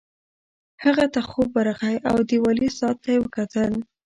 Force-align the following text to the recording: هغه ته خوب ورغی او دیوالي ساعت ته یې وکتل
هغه 0.83 1.05
ته 1.13 1.19
خوب 1.29 1.49
ورغی 1.55 1.95
او 2.09 2.17
دیوالي 2.29 2.69
ساعت 2.79 2.97
ته 3.03 3.09
یې 3.15 3.19
وکتل 3.21 3.73